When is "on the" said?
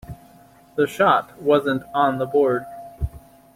1.93-2.25